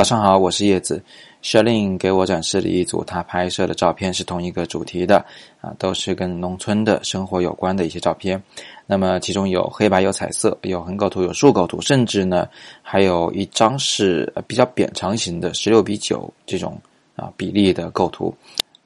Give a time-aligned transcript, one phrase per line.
[0.00, 1.04] 早上好，我是叶子。
[1.42, 5.22] Shalin 给我展示了一组他拍摄的照片，是同一个主题的
[5.60, 8.42] 啊，都是跟农村的生活有关的一些照片。
[8.86, 12.48] 那么其中有黑白，有彩色，有横构图，有竖构图，甚至呢
[12.80, 16.80] 还有一张是比较扁长型的十六比九这种
[17.14, 18.34] 啊比例的构图。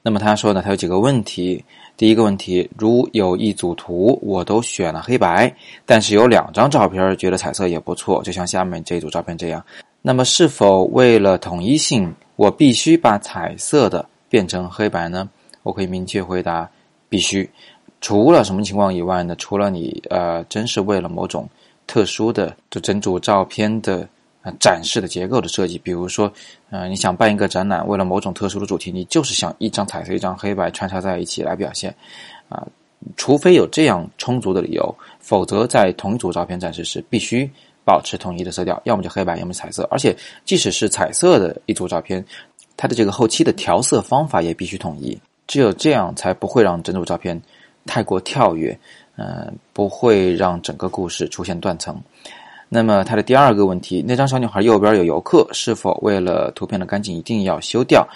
[0.01, 1.63] 那么他说呢，他有几个问题。
[1.95, 5.55] 第一个问题，如有一组图我都选了黑白，
[5.85, 9.63] 但是有两张照片觉得彩色也不错，就像下面这组照片这样。
[10.07, 12.13] 那么是否为了统一性？
[12.35, 15.27] 我必须把彩色的变成黑白呢？
[15.63, 16.69] 我可以明确回答，
[17.09, 17.49] 必须。
[18.01, 19.35] 除了什么情况以外呢？
[19.37, 21.49] 除了你呃，真是为了某种
[21.87, 24.07] 特殊的就整组照片的
[24.43, 26.31] 呃展示的结构的设计，比如说，
[26.69, 31.89] 呃，你想办一个展览，为了某种特殊的主题，你就是想一张彩色一张黑白穿插在一起来表现，
[32.47, 32.63] 啊，
[33.17, 37.49] 除非有这样充足的理由，否则在同一组照片展示时必须。
[37.85, 39.87] 保持统一的色调，要么就黑白，要么彩色。
[39.91, 42.25] 而且，即使是彩色的一组照片，
[42.75, 45.15] 它的这个后期的调色方法也必须统一。
[45.45, 47.39] 只有这样，才不会让整组照片
[47.85, 48.75] 太过跳跃，
[49.17, 51.95] 嗯，不会让整个故事出现断层。
[52.67, 58.07] 那么，它的第二个问题，那张小女孩右边有游客，是否为了图片的干净一定要修掉？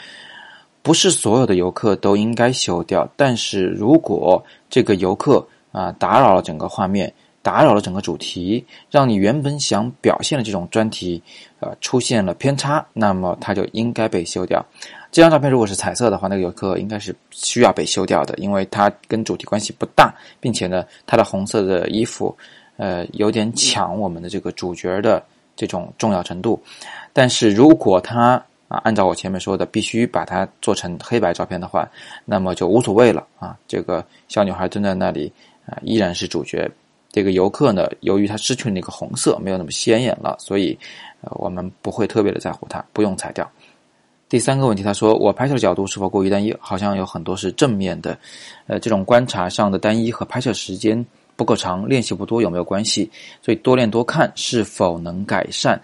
[0.81, 7.13] 不是所有的游客都应该修掉，但是如果这个游客啊打扰了整个画面。
[7.41, 11.21] 打扰了整个主题，让你原本想表现的这种专题，
[11.59, 14.65] 呃，出现了偏差，那么它就应该被修掉。
[15.11, 22.35] 这张照片如果是彩色的话，那个游客应该是需要被修掉的，因为它跟主题关系不大，并且呢，它的红色的衣服，
[22.77, 25.23] 呃，有点抢我们的这个主角的
[25.55, 26.61] 这种重要程度。
[27.13, 31.89] 但是如果它啊，按照我前面说的，必须把它做成黑白照片的话，
[32.23, 33.57] 那么就无所谓了啊。
[33.67, 35.31] 这个小女孩蹲在那里
[35.65, 36.69] 啊，依然是主角。
[37.11, 40.77] 这个游客呢，由于他失去了那个红色，没有那么显眼了，所以，
[41.21, 43.49] 呃，我们不会特别的在乎它，不用裁掉。
[44.29, 46.55] 第三个问题，他说我拍摄的角度是否过于单一？
[46.59, 48.15] 好像有很多是正面的，
[48.67, 51.03] 呃，这种观察上的单一和拍摄时间
[51.35, 53.09] 不够长、练习不多有没有关系？
[53.41, 55.81] 所以多练多看是否能改善？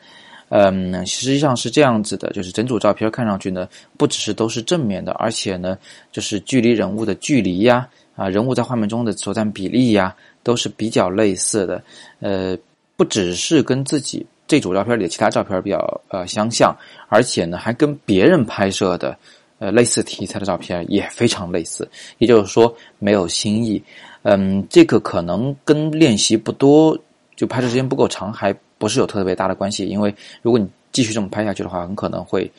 [0.50, 3.67] 嗯，实际上是这样子的，就是整组照片看上去呢，
[3.97, 5.75] 不只是都是正面的，而且呢，
[6.11, 10.16] 就是距离人物的距离呀，啊，人物在画面中的所占比例呀。
[10.45, 11.83] 都是比较类似的，
[12.19, 12.56] 呃，
[12.95, 16.72] 不只是跟自己这组照片里的其他照片比较呃相像，
[17.09, 19.17] 而且呢，还跟别人拍摄的
[19.57, 21.89] 呃类似题材的照片也非常类似。
[22.19, 23.81] 也就是说，没有新意。
[24.22, 26.95] 嗯，这个可能跟练习不多，
[27.35, 29.88] 就拍摄时间不够长，还不是有特别大的关系。
[29.88, 30.13] 因为
[30.44, 32.51] 如果你继续这么拍下去的话，很可能会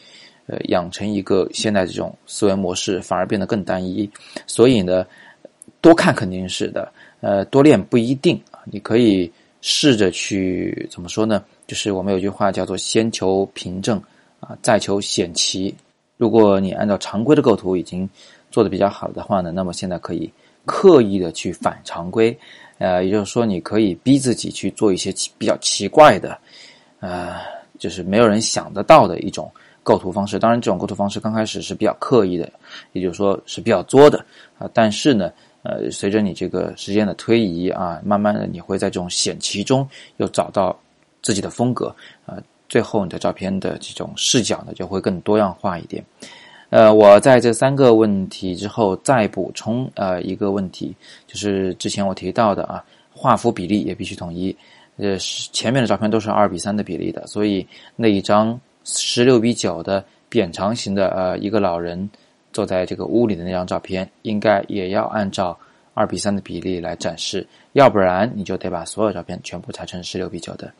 [0.49, 4.11] 呃养成一个现在这种思维模式，反而变得更单一。
[4.47, 5.07] 所以呢，
[5.81, 6.93] 多看肯定是的。
[7.21, 9.31] 呃，多练不一定啊，你可以
[9.63, 11.43] 试着去怎么说呢？
[11.67, 14.01] 就是我们有句话叫做“先求凭证
[14.39, 15.75] 啊，再求显奇”。
[16.19, 18.09] 如果你按照常规的构图已经
[18.51, 20.31] 做的比较好的话呢，那么现在可以
[20.67, 22.39] 刻意的去反常规，
[22.79, 26.39] 呃，也就是说，你可以逼自己去做一些比较奇怪的，
[27.01, 27.37] 呃，
[27.79, 29.51] 就是没有人想得到的一种
[29.83, 30.39] 构图方式。
[30.39, 32.53] 当然，这种构图方式刚开始是比较刻意的，
[32.93, 34.25] 也就是说是比较作的
[34.59, 35.33] 啊，但是呢。
[35.69, 39.85] 呃，随着你这个时间的推移啊，慢慢的你会在这种险棋中
[40.19, 40.79] 又找到
[41.23, 41.93] 自己的风格
[42.25, 42.39] 啊，
[42.69, 46.05] 最后你的照片的这种视角呢就会更多样化一点。
[46.71, 50.95] 呃，我在这三个问题之后再补充呃一个问题，
[51.27, 54.57] 就是之前我提到的啊，画幅比例也必须统一。
[54.99, 57.67] 呃，前面的照片都是二比三的比例的，所以
[57.97, 62.09] 那一张十六比九的扁长型的呃一个老人。
[62.57, 65.55] 坐在这个屋里的那张照片，应该也要按照
[65.93, 70.73] 二比三的比例来展示，要不然你就得把所有照片全部裁成十六比九的。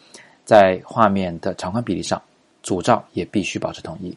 [0.43, 2.23] 在画面的长宽比例上，
[2.63, 4.17] 主照也必须保持统一。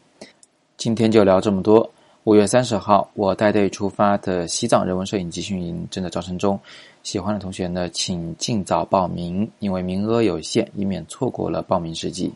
[0.78, 1.86] 今天就聊这么多。
[2.24, 6.58] 五月三十号，我带队出发的西藏人文摄影集训营正在招生中，
[7.02, 12.32] 喜欢的同学呢，请尽早报名，因为名额有限，以免错过了报名时机。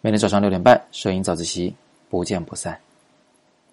[0.00, 1.74] 每天早上六点半，摄影早自习，
[2.08, 2.87] 不见不散。